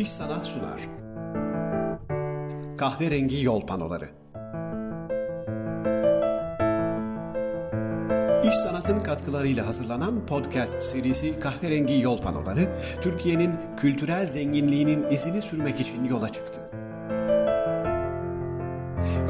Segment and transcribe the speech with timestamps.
[0.00, 0.80] İş Sanat sunar.
[2.78, 4.08] Kahverengi Yol Panoları
[8.44, 16.04] İş Sanat'ın katkılarıyla hazırlanan podcast serisi Kahverengi Yol Panoları, Türkiye'nin kültürel zenginliğinin izini sürmek için
[16.04, 16.69] yola çıktı.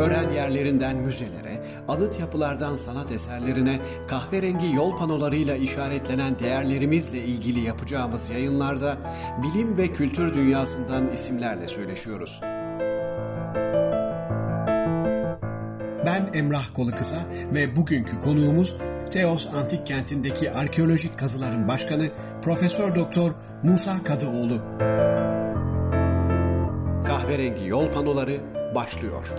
[0.01, 3.79] Öğren yerlerinden müzelere, anıt yapılardan sanat eserlerine,
[4.09, 8.97] kahverengi yol panolarıyla işaretlenen değerlerimizle ilgili yapacağımız yayınlarda
[9.43, 12.41] bilim ve kültür dünyasından isimlerle söyleşiyoruz.
[16.07, 17.17] Ben Emrah Kolukısa
[17.55, 18.77] ve bugünkü konuğumuz
[19.13, 22.09] Teos Antik Kenti'ndeki arkeolojik kazıların başkanı
[22.43, 24.63] Profesör Doktor Musa Kadıoğlu.
[27.07, 28.37] Kahverengi yol panoları
[28.75, 29.35] başlıyor.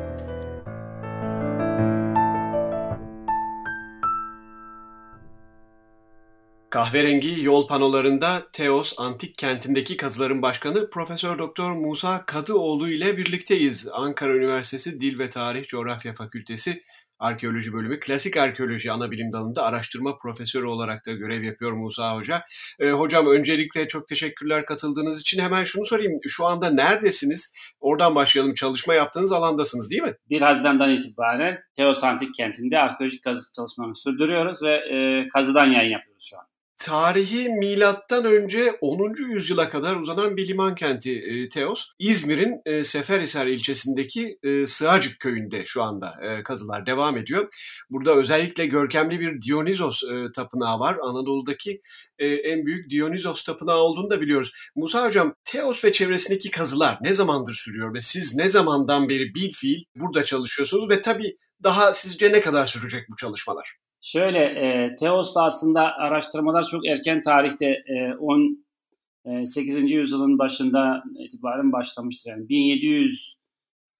[6.71, 13.89] Kahverengi yol panolarında Teos Antik Kenti'ndeki kazıların başkanı Profesör Doktor Musa Kadıoğlu ile birlikteyiz.
[13.93, 16.81] Ankara Üniversitesi Dil ve Tarih Coğrafya Fakültesi
[17.19, 22.41] Arkeoloji Bölümü Klasik Arkeoloji ana bilim dalında araştırma profesörü olarak da görev yapıyor Musa Hoca.
[22.79, 25.41] Ee, hocam öncelikle çok teşekkürler katıldığınız için.
[25.41, 26.19] Hemen şunu sorayım.
[26.27, 27.53] Şu anda neredesiniz?
[27.79, 28.53] Oradan başlayalım.
[28.53, 30.15] Çalışma yaptığınız alandasınız değil mi?
[30.29, 36.27] 1 Haziran'dan itibaren Teos Antik Kenti'nde arkeolojik kazı çalışmalarını sürdürüyoruz ve e, kazıdan yayın yapıyoruz
[36.29, 36.50] şu an
[36.81, 39.33] tarihi milattan önce 10.
[39.33, 41.91] yüzyıla kadar uzanan bir liman kenti e, Teos.
[41.99, 47.47] İzmir'in e, Seferhisar ilçesindeki e, Sığacık köyünde şu anda e, kazılar devam ediyor.
[47.89, 50.97] Burada özellikle görkemli bir Dionizos e, tapınağı var.
[51.03, 51.81] Anadolu'daki
[52.19, 54.53] e, en büyük Dionizos tapınağı olduğunu da biliyoruz.
[54.75, 59.51] Musa Hocam, Teos ve çevresindeki kazılar ne zamandır sürüyor ve siz ne zamandan beri bil
[59.51, 63.80] fiil burada çalışıyorsunuz ve tabii daha sizce ne kadar sürecek bu çalışmalar?
[64.01, 69.77] Şöyle, e, Teos'ta aslında araştırmalar çok erken tarihte e, 18.
[69.77, 72.29] E, yüzyılın başında itibaren başlamıştır.
[72.29, 72.45] Yani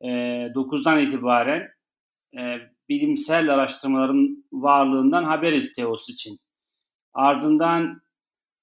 [0.01, 1.67] 1709'dan e, itibaren
[2.37, 2.57] e,
[2.89, 6.39] bilimsel araştırmaların varlığından haberiz Teos için.
[7.13, 8.01] Ardından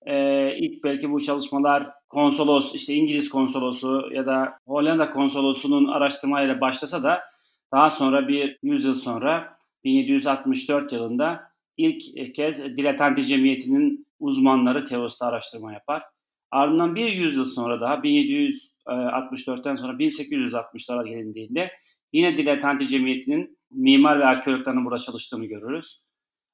[0.07, 7.03] e, ilk belki bu çalışmalar konsolos, işte İngiliz konsolosu ya da Hollanda konsolosunun araştırmayla başlasa
[7.03, 7.21] da
[7.73, 16.03] daha sonra bir yüzyıl sonra 1764 yılında ilk kez Diletanti Cemiyeti'nin uzmanları Teos'ta araştırma yapar.
[16.51, 21.73] Ardından bir yüzyıl sonra daha 1764'ten sonra 1860'lara gelindiğinde
[22.13, 26.03] yine Diletanti Cemiyeti'nin mimar ve arkeologlarının burada çalıştığını görürüz.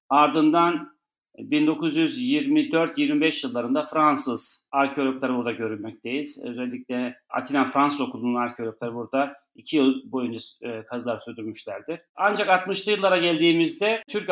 [0.08, 0.93] Ardından
[1.38, 6.44] 1924-25 yıllarında Fransız arkeologları burada görülmekteyiz.
[6.44, 12.00] Özellikle Atina Fransız Okulu'nun arkeologları burada iki yıl boyunca e, kazılar sürdürmüşlerdir.
[12.16, 14.30] Ancak 60'lı yıllara geldiğimizde Türk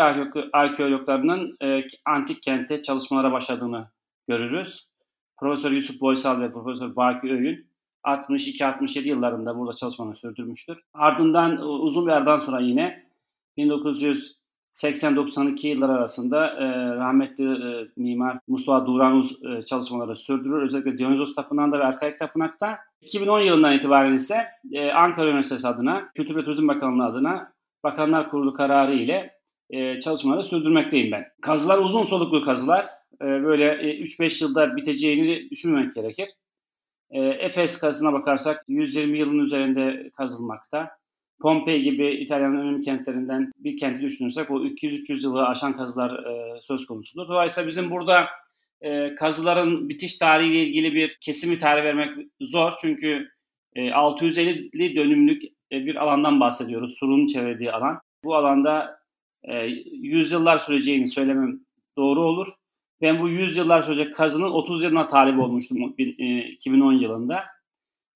[0.53, 3.89] arkeologlarının e, antik kente çalışmalara başladığını
[4.29, 4.87] görürüz.
[5.41, 7.73] Profesör Yusuf Boysal ve Profesör Baki Öğün
[8.05, 10.79] 62-67 yıllarında burada çalışmalarını sürdürmüştür.
[10.95, 13.07] Ardından uzun bir aradan sonra yine
[13.57, 14.42] 1900
[14.73, 20.63] 80-92 yıllar arasında e, rahmetli e, mimar Mustafa Duranuz e, çalışmaları sürdürür.
[20.63, 22.79] Özellikle Dionysos Tapınağı'nda ve Arkaik Tapınak'ta.
[23.01, 24.37] 2010 yılından itibaren ise
[24.73, 27.53] e, Ankara Üniversitesi adına, Kültür ve Turizm Bakanlığı adına
[27.85, 29.33] Bakanlar Kurulu kararı ile
[29.71, 31.27] e, çalışmaları sürdürmekteyim ben.
[31.43, 32.87] Kazılar uzun soluklu kazılar.
[33.23, 36.29] E, böyle e, 3-5 yılda biteceğini düşünmemek gerekir.
[37.11, 40.91] E, Efes kazısına bakarsak 120 yılın üzerinde kazılmakta.
[41.43, 46.87] Pompei gibi İtalya'nın önemli kentlerinden bir kenti düşünürsek o 200-300 yılı aşan kazılar e, söz
[46.87, 47.29] konusudur.
[47.29, 48.27] Dolayısıyla bizim burada
[48.81, 52.11] e, kazıların bitiş tarihiyle ilgili bir kesimi tarih vermek
[52.41, 52.73] zor.
[52.81, 53.29] Çünkü
[53.75, 55.43] e, 650 dönümlük
[55.73, 56.97] e, bir alandan bahsediyoruz.
[56.99, 58.01] Sur'un çevrediği alan.
[58.25, 58.99] Bu alanda
[59.43, 59.55] e,
[59.93, 61.61] yüzyıllar süreceğini söylemem
[61.99, 62.49] doğru olur.
[63.01, 67.45] Ben bu 100 yıllar sürecek kazının 30 yılına talip olmuştum 2010 e, yılında.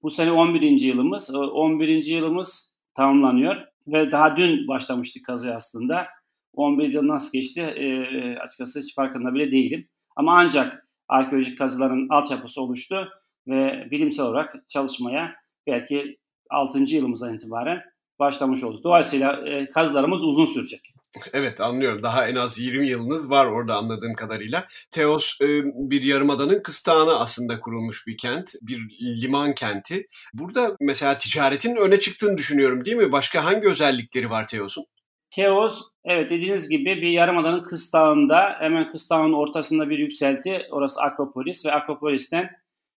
[0.02, 0.62] Bu sene 11.
[0.62, 1.34] yılımız.
[1.34, 2.04] 11.
[2.04, 3.56] yılımız tamamlanıyor.
[3.86, 6.06] Ve daha dün başlamıştık kazı aslında.
[6.52, 9.88] 11 yıl nasıl geçti e, açıkçası hiç farkında bile değilim.
[10.16, 13.08] Ama ancak arkeolojik kazıların altyapısı oluştu
[13.48, 15.34] ve bilimsel olarak çalışmaya
[15.66, 16.18] belki
[16.50, 16.78] 6.
[16.78, 17.82] yılımızdan itibaren
[18.18, 18.84] başlamış olduk.
[18.84, 20.92] Dolayısıyla e, kazılarımız uzun sürecek.
[21.32, 22.02] Evet anlıyorum.
[22.02, 24.64] Daha en az 20 yılınız var orada anladığım kadarıyla.
[24.90, 28.54] Teos e, bir yarımadanın kıstağına aslında kurulmuş bir kent.
[28.62, 28.78] Bir
[29.22, 30.06] liman kenti.
[30.34, 33.12] Burada mesela ticaretin öne çıktığını düşünüyorum değil mi?
[33.12, 34.84] Başka hangi özellikleri var Teos'un?
[35.30, 40.62] Teos, evet dediğiniz gibi bir yarımadanın kıstağında, hemen kıstağın ortasında bir yükselti.
[40.70, 42.50] Orası Akropolis ve Akropolis'ten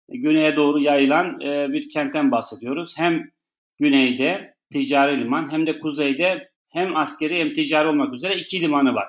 [0.09, 2.95] güneye doğru yayılan e, bir kentten bahsediyoruz.
[2.97, 3.31] Hem
[3.81, 9.09] güneyde ticari liman hem de kuzeyde hem askeri hem ticari olmak üzere iki limanı var.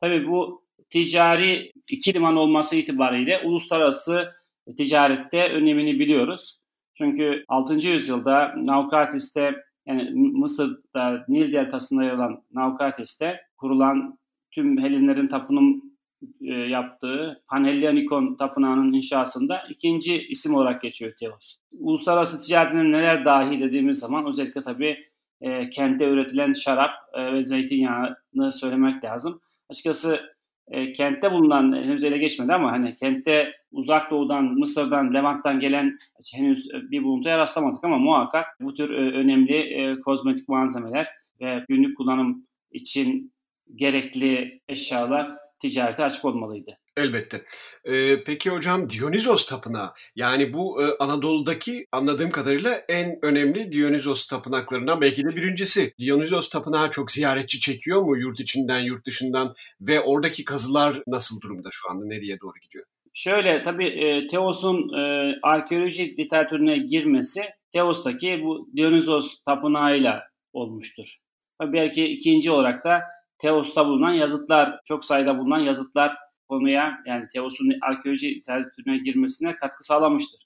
[0.00, 4.32] Tabii bu ticari iki liman olması itibariyle uluslararası
[4.76, 6.60] ticarette önemini biliyoruz.
[6.98, 7.88] Çünkü 6.
[7.88, 9.54] yüzyılda Naukratis'te
[9.86, 14.18] yani Mısır'da Nil deltasında yer alan Naukratis'te kurulan
[14.50, 15.82] tüm Helenlerin tapınım
[16.40, 21.56] e, yaptığı Panhellenikon Tapınağı'nın inşasında ikinci isim olarak geçiyor Teos.
[21.72, 24.96] Uluslararası ticaretine neler dahil dediğimiz zaman özellikle tabii
[25.40, 29.40] e, kente üretilen şarap e, ve zeytinyağını söylemek lazım.
[29.68, 30.20] Açıkçası
[30.70, 35.98] e, kentte bulunan henüz ele geçmedi ama hani kentte uzak doğudan, Mısır'dan, Levant'tan gelen
[36.34, 41.08] henüz bir buluntuya rastlamadık ama muhakkak bu tür e, önemli e, kozmetik malzemeler
[41.40, 43.32] ve günlük kullanım için
[43.74, 45.28] gerekli eşyalar
[45.60, 46.70] ticarete açık olmalıydı.
[46.96, 47.42] Elbette.
[47.84, 55.00] Ee, peki hocam Dionizos Tapınağı yani bu e, Anadolu'daki anladığım kadarıyla en önemli Dionizos tapınaklarından
[55.00, 55.94] belki de birincisi.
[55.98, 61.68] Dionizos Tapınağı çok ziyaretçi çekiyor mu yurt içinden yurt dışından ve oradaki kazılar nasıl durumda
[61.72, 62.84] şu anda nereye doğru gidiyor?
[63.14, 67.42] Şöyle tabii e, Teos'un e, arkeoloji literatürüne girmesi
[67.72, 70.22] Teos'taki bu Dionizos Tapınağı'yla
[70.52, 71.16] olmuştur.
[71.62, 73.00] Belki ikinci olarak da
[73.42, 76.16] Teos'ta bulunan yazıtlar, çok sayıda bulunan yazıtlar
[76.48, 80.40] konuya yani Teos'un arkeoloji literatürüne girmesine katkı sağlamıştır.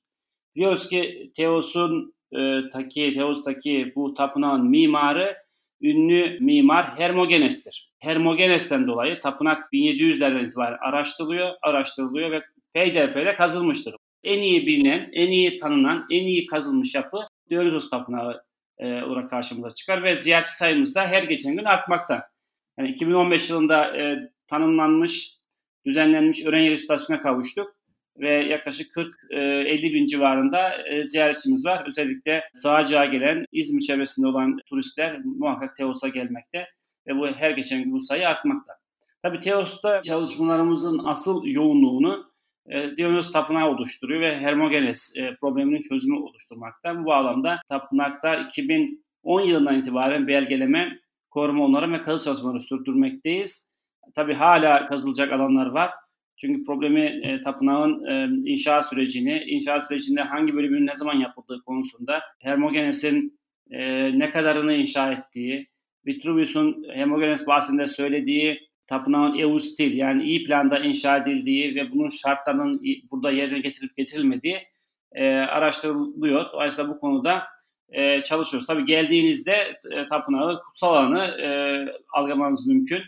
[0.56, 5.36] Biliyoruz ki Teos'un e, taki, Teos'taki bu tapınağın mimarı
[5.82, 7.92] ünlü mimar Hermogenes'tir.
[7.98, 12.42] Hermogenes'ten dolayı tapınak 1700'lerden itibaren araştırılıyor, araştırılıyor ve
[12.74, 13.94] peyderpeyde kazılmıştır.
[14.22, 17.18] En iyi bilinen, en iyi tanınan, en iyi kazılmış yapı
[17.50, 18.42] Dionysos Tapınağı
[18.78, 22.33] e, olarak karşımıza çıkar ve ziyaretçi sayımız da her geçen gün artmakta.
[22.78, 25.38] Yani 2015 yılında e, tanımlanmış,
[25.86, 27.76] düzenlenmiş öğren yeri istasyona kavuştuk
[28.18, 28.96] ve yaklaşık
[29.30, 31.84] 40-50 e, bin civarında e, ziyaretçimiz var.
[31.88, 36.66] Özellikle Sağcığa gelen, İzmir çevresinde olan turistler muhakkak Teos'a gelmekte
[37.06, 38.72] ve bu her geçen gün bu sayı artmakta.
[39.22, 42.34] Tabii Teos'ta çalışmalarımızın asıl yoğunluğunu
[42.68, 47.00] e, Dionysos Tapınağı oluşturuyor ve Hermogenes e, probleminin çözümü oluşturmakta.
[47.00, 50.98] Bu bağlamda tapınakta 2010 yılından itibaren belgeleme
[51.34, 53.72] koruma onarım ve kazı çalışmaları sürdürmekteyiz.
[54.14, 55.90] Tabii hala kazılacak alanlar var.
[56.36, 62.22] Çünkü problemi e, tapınağın e, inşa sürecini, inşa sürecinde hangi bölümün ne zaman yapıldığı konusunda
[62.40, 63.40] Hermogenes'in
[63.70, 63.78] e,
[64.18, 65.68] ne kadarını inşa ettiği,
[66.06, 73.30] Vitruvius'un Hermogenes bahsinde söylediği tapınağın eustil yani iyi planda inşa edildiği ve bunun şartlarının burada
[73.30, 74.58] yerine getirip getirilmediği
[75.12, 76.52] e, araştırılıyor.
[76.52, 77.42] Dolayısıyla bu konuda
[77.88, 78.66] e, çalışıyoruz.
[78.66, 81.48] Tabii geldiğinizde e, tapınağı kutsal alanı e,
[82.12, 83.02] algılamanız mümkün.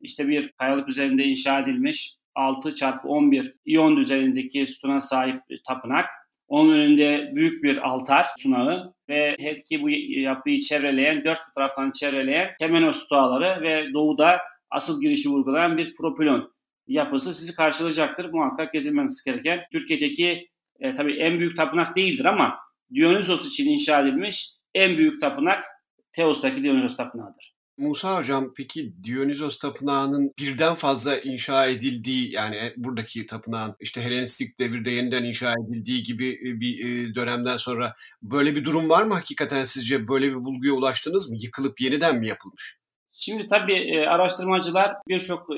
[0.00, 6.06] İşte bir kayalık üzerinde inşa edilmiş 6 çarpı 11 iyon üzerindeki sütuna sahip tapınak.
[6.48, 9.90] Onun önünde büyük bir altar sunağı ve her iki bu
[10.20, 14.38] yapıyı çevreleyen, dört taraftan çevreleyen Temenos duaları ve doğuda
[14.70, 16.52] asıl girişi vurgulayan bir propilon
[16.86, 18.32] yapısı sizi karşılayacaktır.
[18.32, 20.48] Muhakkak gezilmeniz gereken Türkiye'deki
[20.80, 22.58] e, tabii en büyük tapınak değildir ama
[22.94, 25.64] Dionysos için inşa edilmiş en büyük tapınak
[26.12, 27.58] Teos'taki Dionysos Tapınağı'dır.
[27.78, 34.90] Musa Hocam peki Dionysos Tapınağı'nın birden fazla inşa edildiği yani buradaki tapınağın işte Helenistik devirde
[34.90, 39.64] yeniden inşa edildiği gibi e, bir e, dönemden sonra böyle bir durum var mı hakikaten
[39.64, 41.36] sizce böyle bir bulguya ulaştınız mı?
[41.40, 42.78] Yıkılıp yeniden mi yapılmış?
[43.12, 45.48] Şimdi tabii e, araştırmacılar birçok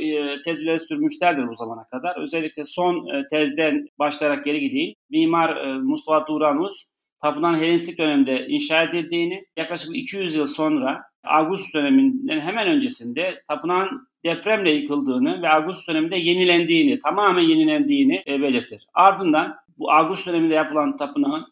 [0.44, 2.23] tezleri sürmüşlerdir bu zamana kadar.
[2.23, 4.94] Özellikle son tezden başlayarak geri gideyim.
[5.10, 6.84] Mimar Mustafa Duranus
[7.22, 14.70] tapınağın Helenistik dönemde inşa edildiğini, yaklaşık 200 yıl sonra Ağustos döneminden hemen öncesinde tapınağın depremle
[14.70, 18.86] yıkıldığını ve Ağustos döneminde yenilendiğini, tamamen yenilendiğini e, belirtir.
[18.94, 21.46] Ardından bu Ağustos döneminde yapılan tapınağın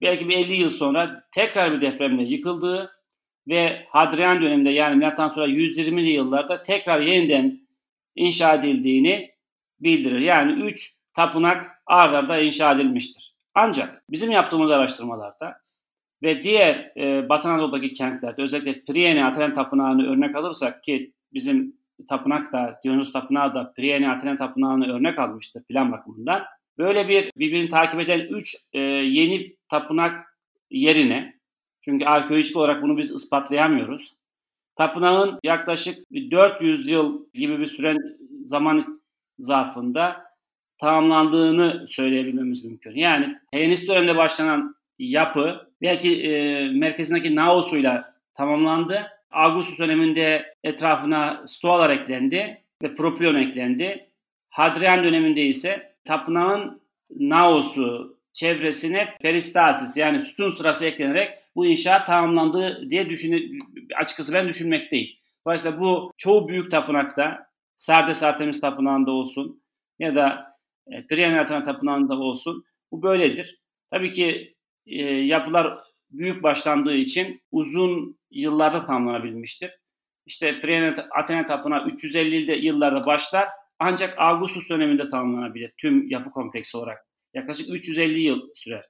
[0.00, 2.92] belki bir 50 yıl sonra tekrar bir depremle yıkıldığı
[3.48, 7.60] ve Hadrian döneminde yani milattan sonra 120'li yıllarda tekrar yeniden
[8.14, 9.30] inşa edildiğini
[9.80, 10.20] bildirir.
[10.20, 13.37] Yani 3 tapınak ard arda inşa edilmiştir.
[13.54, 15.60] Ancak bizim yaptığımız araştırmalarda
[16.22, 21.76] ve diğer e, Batı Anadolu'daki kentlerde özellikle Priene Aten Tapınağı'nı örnek alırsak ki bizim
[22.08, 26.44] tapınak da Dionysos Tapınağı da Priene Aten Tapınağı'nı örnek almıştır plan bakımından.
[26.78, 30.38] Böyle bir birbirini takip eden 3 e, yeni tapınak
[30.70, 31.34] yerine
[31.80, 34.14] çünkü arkeolojik olarak bunu biz ispatlayamıyoruz.
[34.76, 37.98] Tapınağın yaklaşık 400 yıl gibi bir süren
[38.44, 39.02] zaman
[39.38, 40.27] zarfında
[40.78, 42.96] tamamlandığını söyleyebilmemiz mümkün.
[42.96, 49.06] Yani Helenistik dönemde başlanan yapı belki e, merkezindeki Naos'uyla tamamlandı.
[49.30, 54.08] Augustus döneminde etrafına stoalar eklendi ve propilon eklendi.
[54.50, 56.80] Hadrian döneminde ise tapınağın
[57.10, 63.58] Naos'u çevresine peristasis yani sütun sırası eklenerek bu inşaat tamamlandı diye düşün
[63.96, 65.08] açıkçası ben düşünmekteyim.
[65.46, 69.62] Dolayısıyla bu çoğu büyük tapınakta Sardes Artemis Tapınağı'nda olsun
[69.98, 70.47] ya da
[70.92, 73.60] e, Priene Athena Tapınağı'nda olsun bu böyledir.
[73.90, 74.54] Tabii ki
[74.86, 75.78] e, yapılar
[76.10, 79.70] büyük başlandığı için uzun yıllarda tamamlanabilmiştir.
[80.26, 86.98] İşte Priene Athena Tapınağı 350 yıllarda başlar ancak Augustus döneminde tamamlanabilir tüm yapı kompleksi olarak.
[87.34, 88.84] Yaklaşık 350 yıl sürer.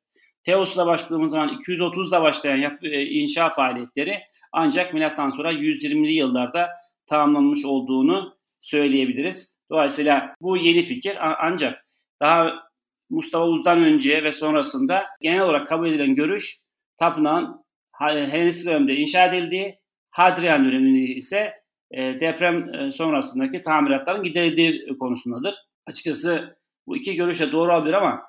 [0.45, 4.19] Teos'la başladığımız zaman 230'da başlayan yapı, e, inşa faaliyetleri
[4.53, 6.69] ancak milattan sonra 120'li yıllarda
[7.07, 9.59] tamamlanmış olduğunu söyleyebiliriz.
[9.71, 11.85] Dolayısıyla bu yeni fikir ancak
[12.21, 12.69] daha
[13.11, 16.55] Mustafa Uz'dan önce ve sonrasında genel olarak kabul edilen görüş
[16.99, 17.65] tapınağın
[18.01, 19.79] Helenistik dönemde inşa edildiği,
[20.11, 21.53] Hadrian döneminde ise
[21.91, 25.55] e, deprem e, sonrasındaki tamiratların giderildiği konusundadır.
[25.87, 26.57] Açıkçası
[26.87, 28.23] bu iki görüş de doğru olabilir ama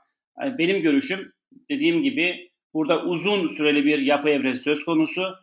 [0.45, 1.31] e, benim görüşüm
[1.69, 5.35] dediğim gibi burada uzun süreli bir yapı evresi söz konusu.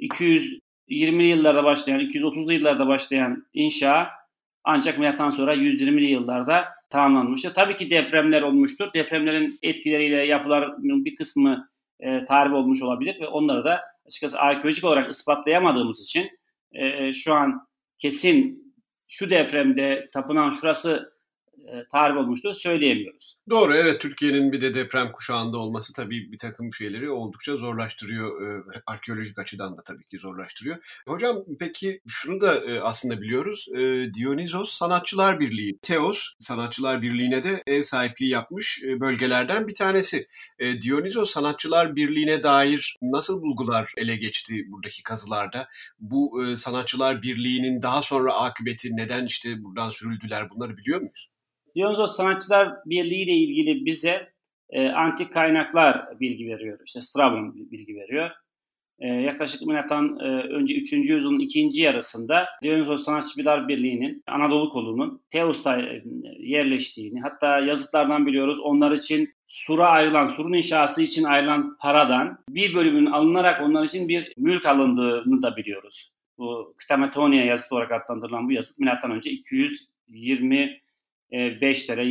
[0.00, 4.08] 220'li yıllarda başlayan, 230'lu yıllarda başlayan inşa
[4.64, 7.54] ancak milattan sonra 120'li yıllarda tamamlanmıştır.
[7.54, 8.92] Tabii ki depremler olmuştur.
[8.94, 11.68] Depremlerin etkileriyle yapıların bir kısmı
[12.00, 16.30] e, tarih olmuş olabilir ve onları da açıkçası arkeolojik olarak ispatlayamadığımız için
[16.72, 17.66] e, şu an
[17.98, 18.62] kesin
[19.08, 21.11] şu depremde tapınağın şurası
[21.68, 23.36] e, tarif olmuştu söyleyemiyoruz.
[23.50, 28.42] Doğru evet Türkiye'nin bir de deprem kuşağında olması tabii bir takım şeyleri oldukça zorlaştırıyor.
[28.42, 30.76] E, arkeolojik açıdan da tabii ki zorlaştırıyor.
[31.08, 33.66] Hocam peki şunu da e, aslında biliyoruz.
[34.14, 40.26] Dionysos Sanatçılar Birliği, Teos Sanatçılar Birliği'ne de ev sahipliği yapmış bölgelerden bir tanesi.
[40.82, 45.68] Dionysos Sanatçılar Birliği'ne dair nasıl bulgular ele geçti buradaki kazılarda?
[46.00, 51.31] Bu Sanatçılar Birliği'nin daha sonra akıbeti neden işte buradan sürüldüler bunları biliyor muyuz?
[51.76, 54.32] Dionysos Sanatçılar Birliği ile ilgili bize
[54.70, 56.78] e, antik kaynaklar bilgi veriyor.
[56.84, 58.30] İşte Strabon bilgi veriyor.
[58.98, 60.92] E, yaklaşık milattan e, önce 3.
[60.92, 66.02] yüzyılın ikinci yarısında Dionysos Sanatçılar Birliği'nin Anadolu kolunun Teos'ta e,
[66.38, 73.06] yerleştiğini hatta yazıtlardan biliyoruz onlar için sura ayrılan, surun inşası için ayrılan paradan bir bölümün
[73.06, 76.12] alınarak onlar için bir mülk alındığını da biliyoruz.
[76.38, 80.81] Bu Ktametonia yazıtı olarak adlandırılan bu yazıt milattan önce 220
[81.32, 82.02] 5'lere,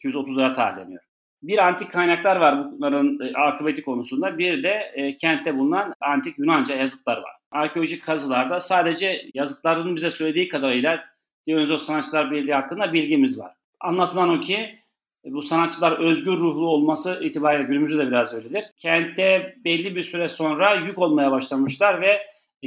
[0.00, 1.02] 230'lara tarihleniyor.
[1.42, 4.38] Bir antik kaynaklar var bunların e, akıbeti konusunda.
[4.38, 7.32] Bir de e, kentte bulunan antik Yunanca yazıtlar var.
[7.50, 11.04] Arkeolojik kazılarda sadece yazıtların bize söylediği kadarıyla
[11.46, 13.52] Dionysos Sanatçılar Birliği hakkında bilgimiz var.
[13.80, 14.56] Anlatılan o ki
[15.24, 18.64] e, bu sanatçılar özgür ruhlu olması itibariyle günümüzde de biraz öyledir.
[18.76, 22.22] Kentte belli bir süre sonra yük olmaya başlamışlar ve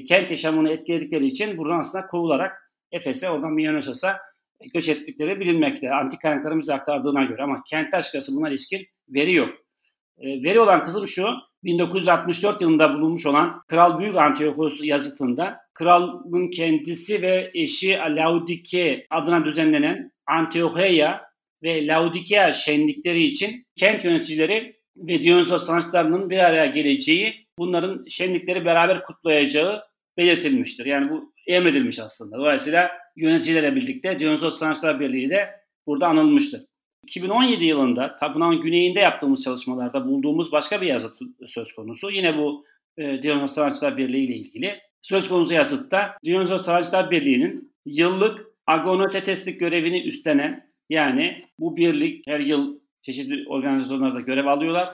[0.08, 4.20] kent yaşamını etkiledikleri için buradan aslında kovularak Efes'e, oradan Mionosos'a
[4.74, 5.94] göç ettikleri bilinmekte.
[5.94, 9.50] Antik kaynakların bize aktardığına göre ama kent aşkası buna ilişkin veri yok.
[10.18, 11.28] E, veri olan kısım şu,
[11.64, 20.12] 1964 yılında bulunmuş olan Kral Büyük Antiochos yazıtında kralın kendisi ve eşi Laodike adına düzenlenen
[20.28, 21.22] Antiocheia
[21.64, 29.04] ve Laodikea şenlikleri için kent yöneticileri ve Dionysos sanatçılarının bir araya geleceği, bunların şenlikleri beraber
[29.04, 29.84] kutlayacağı
[30.18, 30.86] belirtilmiştir.
[30.86, 32.38] Yani bu emredilmiş aslında.
[32.38, 35.50] Dolayısıyla yöneticilerle birlikte Dionysos Sanatçılar Birliği de
[35.88, 36.62] burada anılmıştır.
[37.04, 42.12] 2017 yılında tapınağın güneyinde yaptığımız çalışmalarda bulduğumuz başka bir yazıt söz konusu.
[42.12, 42.66] Yine bu
[42.98, 44.80] e, Dionysos Sanatçılar Birliği ile ilgili.
[45.02, 52.80] Söz konusu yazıtta Dionysos Sanatçılar Birliği'nin yıllık agonoteteslik görevini üstlenen yani bu birlik her yıl
[53.02, 54.90] çeşitli organizasyonlarda görev alıyorlar.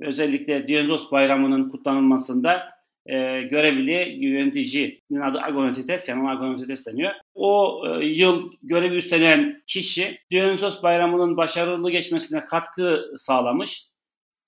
[0.00, 2.72] Özellikle Dionysos Bayramı'nın kutlanılmasında
[3.06, 7.12] e, görevli yöneticinin adı Agonotites yani Agonotites deniyor.
[7.34, 13.88] O e, yıl görevi üstlenen kişi Dionysos Bayramı'nın başarılı geçmesine katkı sağlamış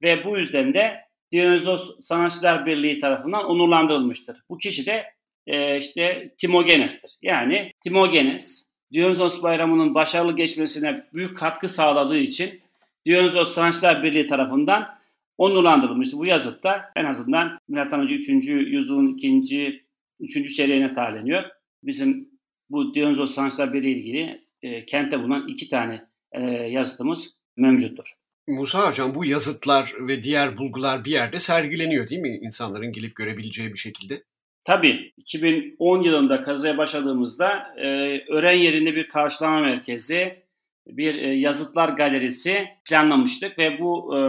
[0.02, 1.00] ve bu yüzden de
[1.32, 4.36] Dionysos Sanatçılar Birliği tarafından onurlandırılmıştır.
[4.48, 5.04] Bu kişi de
[5.46, 7.16] e, işte Timogenes'tir.
[7.22, 12.60] Yani Timogenes Dionysos Bayramı'nın başarılı geçmesine büyük katkı sağladığı için
[13.06, 14.98] Dionysos Sanatçılar Birliği tarafından
[15.38, 16.18] onurlandırılmıştı.
[16.18, 18.04] Bu yazıtta en azından M.Ö.
[18.04, 18.28] 3.
[18.48, 19.84] yüzyılın 2.
[20.20, 20.56] 3.
[20.56, 21.42] çeyreğine tarihleniyor.
[21.82, 22.28] Bizim
[22.70, 28.04] bu Dionysos Sanatçılar Birliği ilgili e, kente bulunan iki tane e, yazıtımız mevcuttur.
[28.48, 32.38] Musa Hocam bu yazıtlar ve diğer bulgular bir yerde sergileniyor değil mi?
[32.42, 34.22] İnsanların gelip görebileceği bir şekilde.
[34.64, 37.86] Tabii 2010 yılında kazıya başladığımızda e,
[38.32, 40.44] öğren yerinde bir karşılama merkezi,
[40.86, 44.20] bir e, yazıtlar galerisi planlamıştık ve bu e,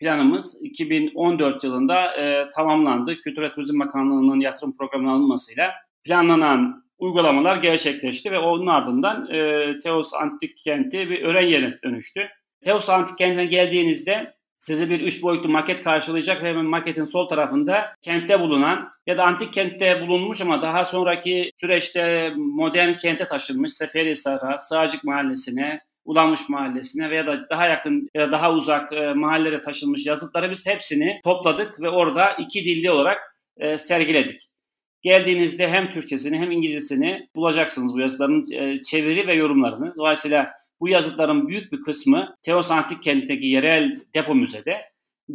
[0.00, 3.16] planımız 2014 yılında e, tamamlandı.
[3.20, 5.72] Kültür ve Turizm Bakanlığı'nın yatırım programına alınmasıyla
[6.04, 12.28] planlanan uygulamalar gerçekleşti ve onun ardından e, Teos Antik Kenti bir öğren yerine dönüştü.
[12.64, 18.40] Teos Antik Kenti'ne geldiğinizde sizi bir üç boyutlu maket karşılayacak ve maketin sol tarafında kentte
[18.40, 25.04] bulunan ya da antik kentte bulunmuş ama daha sonraki süreçte modern kente taşınmış Seferihisar'a, Sığacık
[25.04, 30.50] Mahallesi'ne, Ulamış Mahallesi'ne veya da daha yakın ya da daha uzak e, mahallelere taşınmış yazıtları
[30.50, 33.18] biz hepsini topladık ve orada iki dilli olarak
[33.56, 34.40] e, sergiledik.
[35.02, 39.94] Geldiğinizde hem Türkçesini hem İngilizcesini bulacaksınız bu yazıların e, çeviri ve yorumlarını.
[39.96, 44.76] Dolayısıyla bu yazıtların büyük bir kısmı Teos Antik Kenti'ndeki yerel depo müzede,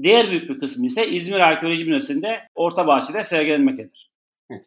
[0.04, 4.13] diğer büyük bir kısmı ise İzmir Arkeoloji Müzesi'nde Orta Bahçe'de sergilenmektedir.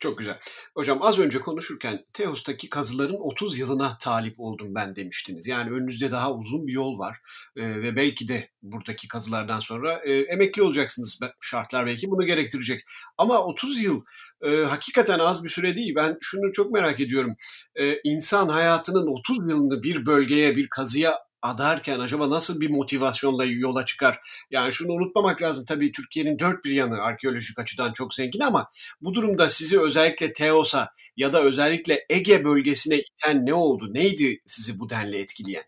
[0.00, 0.38] Çok güzel.
[0.74, 5.46] Hocam az önce konuşurken Teos'taki kazıların 30 yılına talip oldum ben demiştiniz.
[5.46, 7.16] Yani önünüzde daha uzun bir yol var
[7.56, 11.20] ee, ve belki de buradaki kazılardan sonra e, emekli olacaksınız.
[11.40, 12.84] Şartlar belki bunu gerektirecek.
[13.18, 14.02] Ama 30 yıl
[14.44, 15.94] e, hakikaten az bir süre değil.
[15.96, 17.36] Ben şunu çok merak ediyorum.
[17.80, 23.84] E, insan hayatının 30 yılını bir bölgeye, bir kazıya adarken acaba nasıl bir motivasyonla yola
[23.84, 24.18] çıkar?
[24.50, 25.64] Yani şunu unutmamak lazım.
[25.68, 30.88] Tabii Türkiye'nin dört bir yanı arkeolojik açıdan çok zengin ama bu durumda sizi özellikle Teos'a
[31.16, 33.94] ya da özellikle Ege bölgesine iten ne oldu?
[33.94, 35.64] Neydi sizi bu denli etkileyen?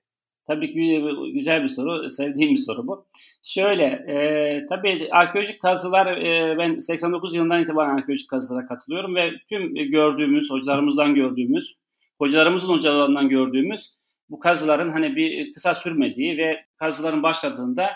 [0.46, 1.02] Tabii ki
[1.34, 3.06] güzel bir soru, sevdiğim bir soru bu.
[3.42, 9.74] Şöyle, e, tabii arkeolojik kazılar, e, ben 89 yılından itibaren arkeolojik kazılara katılıyorum ve tüm
[9.74, 11.76] gördüğümüz, hocalarımızdan gördüğümüz,
[12.18, 13.97] hocalarımızın hocalarından gördüğümüz
[14.30, 17.90] bu kazıların hani bir kısa sürmediği ve kazıların başladığında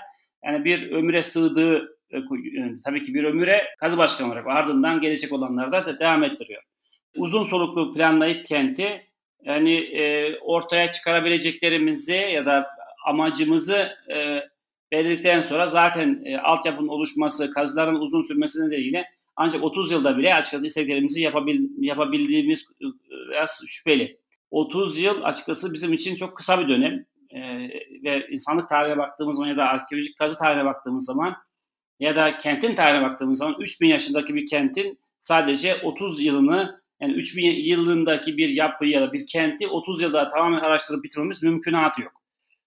[0.45, 2.19] yani bir ömüre sığdığı e,
[2.85, 6.63] tabii ki bir ömüre kazı başkanı olarak ardından gelecek olanlar da devam ettiriyor.
[7.17, 9.07] Uzun soluklu planlayıp kenti
[9.45, 12.67] yani e, ortaya çıkarabileceklerimizi ya da
[13.07, 14.41] amacımızı e,
[14.93, 19.05] belirledikten sonra zaten e, altyapının oluşması, kazıların uzun sürmesi nedeniyle
[19.37, 22.85] ancak 30 yılda bile açıkçası istediklerimizi yapabil, yapabildiğimiz e,
[23.31, 24.22] biraz şüpheli.
[24.53, 27.05] 30 yıl açıkçası bizim için çok kısa bir dönem.
[27.35, 27.69] Ee,
[28.05, 31.37] ve insanlık tarihine baktığımız zaman ya da arkeolojik kazı tarihine baktığımız zaman
[32.01, 37.51] ya da kentin tarihine baktığımız zaman 3000 yaşındaki bir kentin sadece 30 yılını yani 3000
[37.51, 42.13] yılındaki bir yapıyı ya da bir kenti 30 yılda tamamen araştırıp bitirmemiz mümkünatı yok.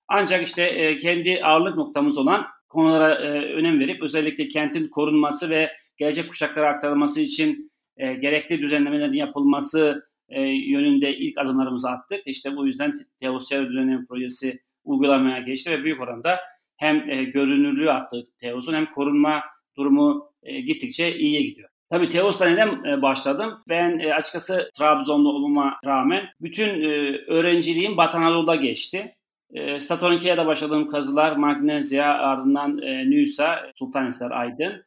[0.07, 5.71] Ancak işte e, kendi ağırlık noktamız olan konulara e, önem verip özellikle kentin korunması ve
[5.97, 12.21] gelecek kuşaklara aktarılması için e, gerekli düzenlemelerin yapılması e, yönünde ilk adımlarımızı attık.
[12.25, 16.39] İşte bu yüzden Teos Çevre Düzenleme Projesi uygulamaya geçti ve büyük oranda
[16.77, 19.43] hem e, görünürlüğü arttı Teos'un hem korunma
[19.77, 21.69] durumu e, gittikçe iyiye gidiyor.
[21.89, 23.53] Tabii Teos'ta neden e, başladım?
[23.69, 29.15] Ben e, açıkçası Trabzonlu olmama rağmen bütün e, öğrenciliğim Batı Anadolu'da geçti.
[29.53, 32.77] E, Statonike'ye başladığım kazılar Magnezya, ardından
[33.09, 34.85] Nüsa, Sultanhisar, Aydın.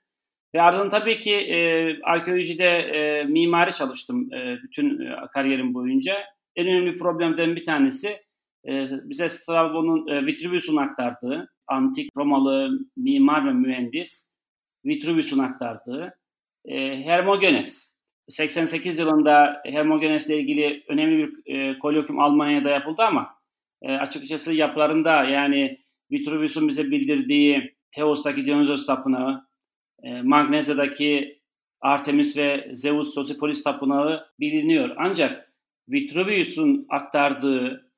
[0.54, 1.58] Ve ardından tabii ki e,
[2.02, 6.16] arkeolojide e, mimari çalıştım e, bütün e, kariyerim boyunca.
[6.56, 8.08] En önemli problemden bir tanesi
[8.68, 14.34] e, bize Strabo'nun e, Vitruvius'un aktardığı, antik Romalı mimar ve mühendis
[14.84, 16.14] Vitruvius'un aktardığı
[16.64, 17.98] e, Hermogenes.
[18.28, 23.34] 88 yılında Hermogenes ile ilgili önemli bir e, kolokvium Almanya'da yapıldı ama
[23.82, 25.78] e, açıkçası yapılarında yani
[26.10, 29.47] Vitruvius'un bize bildirdiği Teos'taki Dionysos Tapınağı,
[30.02, 31.38] e, Magnezya'daki
[31.80, 34.96] Artemis ve Zeus Sosipolis Tapınağı biliniyor.
[34.98, 35.52] Ancak
[35.88, 37.90] Vitruvius'un aktardığı,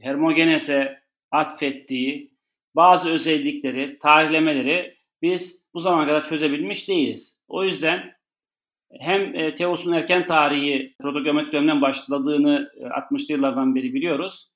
[0.00, 2.32] Hermogenes'e atfettiği
[2.76, 7.40] bazı özellikleri, tarihlemeleri biz bu zamana kadar çözebilmiş değiliz.
[7.48, 8.12] O yüzden
[9.00, 14.51] hem e, Teos'un erken tarihi protogeometrik dönemden başladığını 60'lı e, yıllardan beri biliyoruz.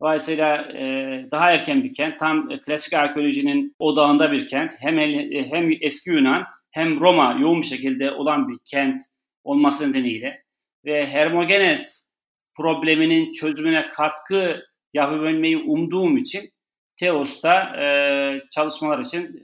[0.00, 0.82] Dolayısıyla e,
[1.30, 4.72] daha erken bir kent, tam e, klasik arkeolojinin odağında bir kent.
[4.80, 9.02] Hem e, hem eski Yunan hem Roma yoğun bir şekilde olan bir kent
[9.44, 10.42] olması nedeniyle
[10.84, 12.12] ve Hermogenes
[12.56, 14.62] probleminin çözümüne katkı
[14.94, 16.50] yapabilmeyi umduğum için
[16.96, 17.86] Teos'ta e,
[18.50, 19.42] çalışmalar için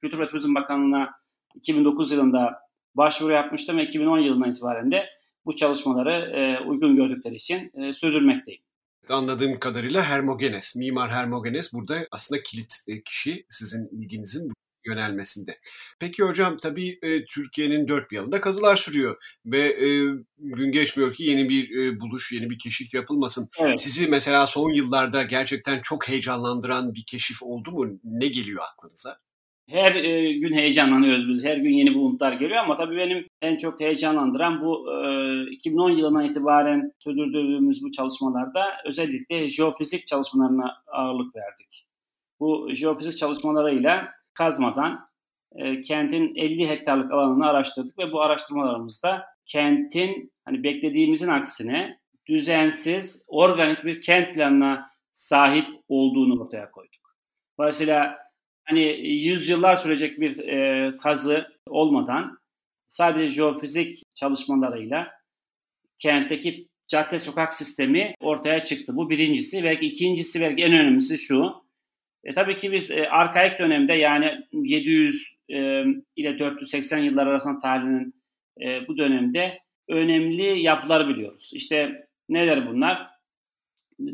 [0.00, 1.10] Kültür ve Turizm Bakanlığı'na
[1.54, 2.58] 2009 yılında
[2.94, 5.06] başvuru yapmıştım ve 2010 yılından itibaren de
[5.44, 8.65] bu çalışmaları uygun gördükleri için sürdürmekteyim.
[9.08, 14.52] Anladığım kadarıyla Hermogenes, Mimar Hermogenes burada aslında kilit e, kişi sizin ilginizin
[14.86, 15.58] yönelmesinde.
[15.98, 19.16] Peki hocam tabii e, Türkiye'nin dört bir yanında kazılar sürüyor
[19.46, 19.88] ve e,
[20.38, 23.48] gün geçmiyor ki yeni bir e, buluş, yeni bir keşif yapılmasın.
[23.58, 23.80] Evet.
[23.80, 27.98] Sizi mesela son yıllarda gerçekten çok heyecanlandıran bir keşif oldu mu?
[28.04, 29.25] Ne geliyor aklınıza?
[29.68, 31.44] Her e, gün heyecanlanıyoruz biz.
[31.44, 36.24] Her gün yeni buluntular geliyor ama tabii benim en çok heyecanlandıran bu e, 2010 yılından
[36.24, 41.86] itibaren sürdürdüğümüz bu çalışmalarda özellikle jeofizik çalışmalarına ağırlık verdik.
[42.40, 45.08] Bu jeofizik çalışmalarıyla kazmadan
[45.56, 51.98] e, kentin 50 hektarlık alanını araştırdık ve bu araştırmalarımızda kentin hani beklediğimizin aksine
[52.28, 57.16] düzensiz, organik bir kent planına sahip olduğunu ortaya koyduk.
[57.58, 58.25] Dolayısıyla
[58.66, 62.38] hani yüzyıllar sürecek bir e, kazı olmadan
[62.88, 65.12] sadece jeofizik çalışmalarıyla
[65.98, 68.96] kentteki cadde sokak sistemi ortaya çıktı.
[68.96, 69.64] Bu birincisi.
[69.64, 71.54] Belki ikincisi belki en önemlisi şu.
[72.24, 75.84] E, tabii ki biz e, arkaik dönemde yani 700 e,
[76.16, 78.14] ile 480 yıllar arasında tarihinin
[78.60, 81.50] e, bu dönemde önemli yapılar biliyoruz.
[81.52, 83.15] İşte neler bunlar?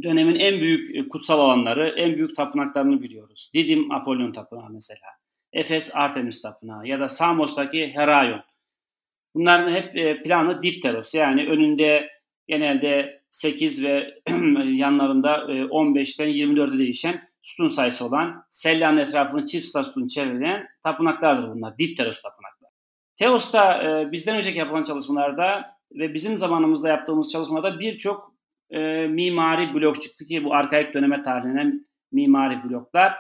[0.03, 3.51] Dönemin en büyük e, kutsal alanları, en büyük tapınaklarını biliyoruz.
[3.55, 5.07] Didim Apollon Tapınağı mesela.
[5.53, 8.42] Efes Artemis Tapınağı ya da Samos'taki Heraion.
[9.35, 12.11] Bunların hep e, planı dipteros yani önünde
[12.49, 14.14] genelde 8 ve
[14.73, 21.79] yanlarında 15'ten 24'e değişen sütun sayısı olan Sella'nın etrafını çift sütun çevreleyen tapınaklardır bunlar.
[21.79, 22.71] Dipteros tapınaklar.
[23.16, 28.32] Teos'ta e, bizden önceki yapılan çalışmalarda ve bizim zamanımızda yaptığımız çalışmalarda birçok
[28.73, 33.15] e, mimari blok çıktı ki bu arkaik döneme tarihlenen mimari bloklar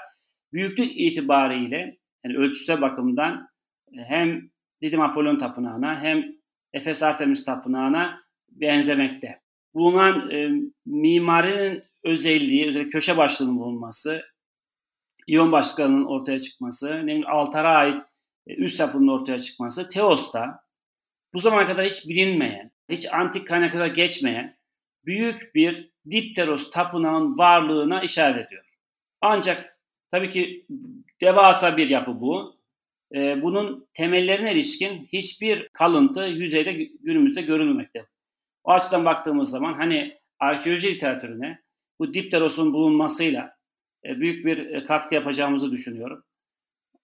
[0.52, 3.48] büyüklük itibariyle yani ölçüsel bakımdan
[3.92, 6.24] e, hem Didim Apollon Tapınağı'na hem
[6.72, 9.40] Efes Artemis Tapınağı'na benzemekte.
[9.74, 10.50] Bulunan e,
[10.86, 14.22] mimarinin özelliği, özellikle köşe başlığının bulunması,
[15.26, 18.00] iyon başlıklarının ortaya çıkması, ne altara ait
[18.46, 20.60] e, üst yapının ortaya çıkması, Teos'ta
[21.34, 24.56] bu zamana kadar hiç bilinmeyen, hiç antik kaynaklara geçmeyen
[25.06, 28.64] büyük bir Dipteros tapınağın varlığına işaret ediyor.
[29.20, 29.78] Ancak
[30.10, 30.66] tabii ki
[31.20, 32.56] devasa bir yapı bu.
[33.14, 38.06] Ee, bunun temellerine ilişkin hiçbir kalıntı yüzeyde günümüzde görülmekte.
[38.64, 41.62] O açıdan baktığımız zaman hani arkeoloji literatürüne
[41.98, 43.56] bu Dipteros'un bulunmasıyla
[44.04, 46.24] e, büyük bir e, katkı yapacağımızı düşünüyorum.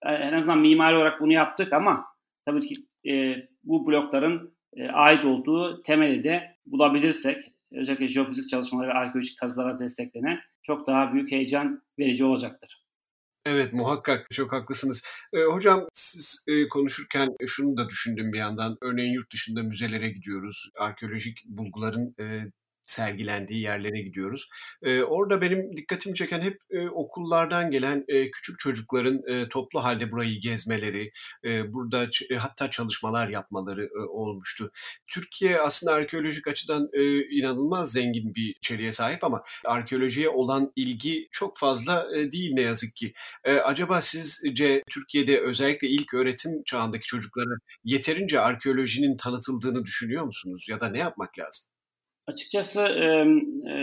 [0.02, 2.04] E, en azından mimari olarak bunu yaptık ama
[2.44, 2.74] tabii ki
[3.64, 4.58] bu blokların
[4.92, 11.32] ait olduğu temeli de bulabilirsek özellikle jeofizik çalışmaları ve arkeolojik kazılara desteklenen çok daha büyük
[11.32, 12.84] heyecan verici olacaktır.
[13.46, 15.04] Evet muhakkak çok haklısınız.
[15.32, 18.76] E, hocam siz e, konuşurken şunu da düşündüm bir yandan.
[18.82, 20.70] Örneğin yurt dışında müzelere gidiyoruz.
[20.78, 22.44] Arkeolojik bulguların e,
[22.90, 24.48] sergilendiği yerlere gidiyoruz.
[24.82, 30.10] E, orada benim dikkatimi çeken hep e, okullardan gelen e, küçük çocukların e, toplu halde
[30.10, 31.10] burayı gezmeleri,
[31.44, 34.70] e, burada ç- hatta çalışmalar yapmaları e, olmuştu.
[35.06, 41.58] Türkiye aslında arkeolojik açıdan e, inanılmaz zengin bir içeriğe sahip ama arkeolojiye olan ilgi çok
[41.58, 43.12] fazla e, değil ne yazık ki.
[43.44, 50.66] E, acaba sizce Türkiye'de özellikle ilk öğretim çağındaki çocuklara yeterince arkeolojinin tanıtıldığını düşünüyor musunuz?
[50.70, 51.77] Ya da ne yapmak lazım?
[52.28, 52.80] Açıkçası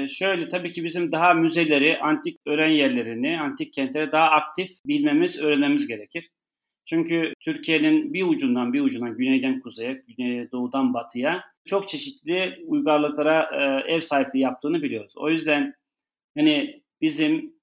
[0.10, 5.88] şöyle tabii ki bizim daha müzeleri, antik öğren yerlerini, antik kentleri daha aktif bilmemiz, öğrenmemiz
[5.88, 6.29] gerekir.
[6.86, 13.49] Çünkü Türkiye'nin bir ucundan bir ucundan güneyden kuzeye, güney, doğudan batıya çok çeşitli uygarlıklara
[13.88, 15.13] ev sahipliği yaptığını biliyoruz.
[15.17, 15.73] O yüzden
[16.38, 17.53] hani bizim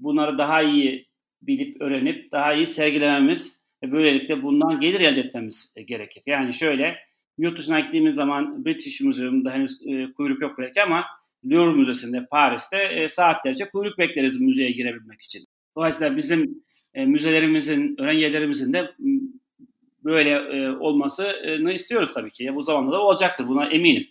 [0.00, 1.08] bunları daha iyi
[1.42, 6.22] bilip öğrenip daha iyi sergilememiz ve böylelikle bundan gelir elde etmemiz gerekir.
[6.26, 6.96] Yani şöyle
[7.38, 11.04] Yurt dışına gittiğimiz zaman British Museum'da henüz e, kuyruk yok belki ama
[11.44, 15.44] Louvre Müzesi'nde Paris'te e, saatlerce kuyruk bekleriz müzeye girebilmek için.
[15.76, 18.90] Dolayısıyla bizim e, müzelerimizin, öğrencilerimizin de
[20.04, 22.54] böyle e, olmasını istiyoruz tabii ki.
[22.54, 24.06] Bu zamanda da olacaktır buna eminim.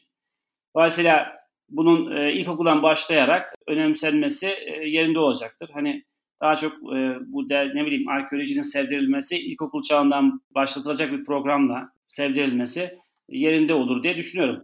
[0.76, 1.38] Dolayısıyla
[1.70, 5.70] bunun e, ilkokuldan başlayarak önemsenmesi e, yerinde olacaktır.
[5.74, 6.04] Hani
[6.42, 12.98] daha çok e, bu de, ne bileyim arkeolojinin sevdirilmesi ilkokul çağından başlatılacak bir programla sevdirilmesi
[13.30, 14.64] yerinde olur diye düşünüyorum.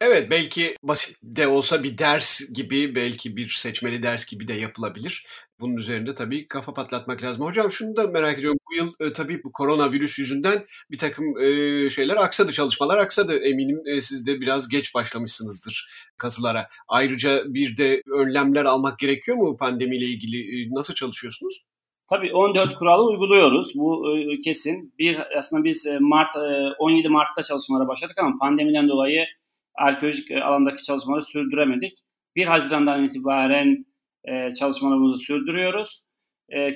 [0.00, 5.26] Evet belki basit de olsa bir ders gibi belki bir seçmeli ders gibi de yapılabilir.
[5.60, 7.44] Bunun üzerinde tabii kafa patlatmak lazım.
[7.44, 8.58] Hocam şunu da merak ediyorum.
[8.70, 13.38] Bu yıl e, tabii bu koronavirüs yüzünden bir takım e, şeyler aksadı, çalışmalar aksadı.
[13.38, 16.68] Eminim e, siz de biraz geç başlamışsınızdır kazılara.
[16.88, 20.38] Ayrıca bir de önlemler almak gerekiyor mu pandemiyle ilgili?
[20.38, 21.64] E, nasıl çalışıyorsunuz?
[22.10, 23.72] Tabii 14 kuralı uyguluyoruz.
[23.74, 24.94] Bu e, kesin.
[24.98, 26.36] Bir aslında biz e, Mart
[26.78, 29.26] 17 e, Mart'ta çalışmalara başladık ama pandemiden dolayı
[29.74, 31.92] arkeolojik alandaki çalışmaları sürdüremedik.
[32.36, 33.86] 1 Haziran'dan itibaren
[34.58, 36.04] çalışmalarımızı sürdürüyoruz.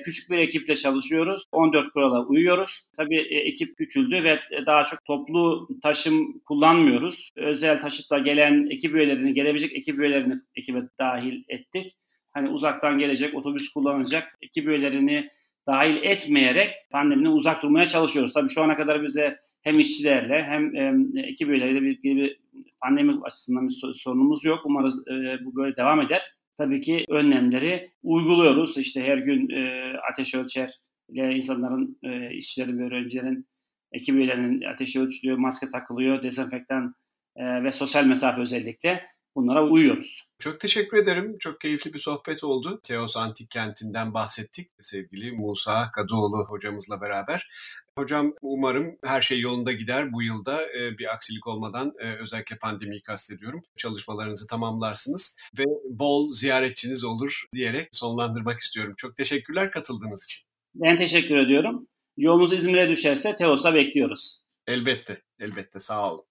[0.05, 1.43] Küçük bir ekiple çalışıyoruz.
[1.51, 2.87] 14 kurala uyuyoruz.
[2.97, 7.31] Tabii ekip küçüldü ve daha çok toplu taşım kullanmıyoruz.
[7.35, 11.93] Özel taşıtla gelen ekip üyelerini, gelebilecek ekip üyelerini ekibe dahil ettik
[12.33, 15.29] hani uzaktan gelecek, otobüs kullanacak ekip üyelerini
[15.67, 18.33] dahil etmeyerek pandemiden uzak durmaya çalışıyoruz.
[18.33, 22.39] Tabii şu ana kadar bize hem işçilerle hem e, ekip üyeleriyle bir, bir
[22.81, 24.59] pandemi açısından bir sorunumuz yok.
[24.65, 26.21] Umarız e, bu böyle devam eder.
[26.57, 28.77] Tabii ki önlemleri uyguluyoruz.
[28.77, 33.47] İşte her gün e, ateş ölçer ile insanların, e, işçilerin ve öğrencilerin,
[33.91, 36.95] ekip üyelerinin ateşi ölçülüyor, maske takılıyor, dezenfektan
[37.35, 40.27] e, ve sosyal mesafe özellikle bunlara uyuyoruz.
[40.39, 41.37] Çok teşekkür ederim.
[41.39, 42.79] Çok keyifli bir sohbet oldu.
[42.83, 47.49] Teos Antik Kenti'nden bahsettik sevgili Musa Kadıoğlu hocamızla beraber.
[47.97, 53.01] Hocam umarım her şey yolunda gider bu yılda e, bir aksilik olmadan e, özellikle pandemiyi
[53.01, 53.63] kastediyorum.
[53.77, 58.93] Çalışmalarınızı tamamlarsınız ve bol ziyaretçiniz olur diyerek sonlandırmak istiyorum.
[58.97, 60.43] Çok teşekkürler katıldığınız için.
[60.75, 61.87] Ben teşekkür ediyorum.
[62.17, 64.43] Yolunuz İzmir'e düşerse Teos'a bekliyoruz.
[64.67, 66.25] Elbette, elbette sağ olun.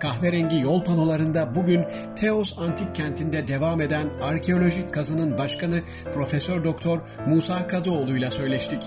[0.00, 1.84] Kahverengi yol panolarında bugün
[2.16, 5.80] Teos Antik Kenti'nde devam eden arkeolojik kazının başkanı
[6.12, 8.82] Profesör Doktor Musa Kadıoğlu ile söyleştik.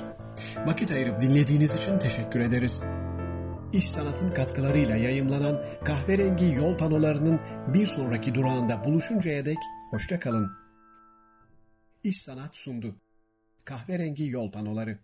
[0.66, 2.84] Vakit ayırıp dinlediğiniz için teşekkür ederiz.
[3.74, 7.40] İş Sanat'ın katkılarıyla yayımlanan kahverengi yol panolarının
[7.74, 9.58] bir sonraki durağında buluşuncaya dek
[9.92, 10.52] hoşça kalın.
[12.04, 12.96] İş Sanat sundu.
[13.66, 15.00] Kahverengi yol panoları.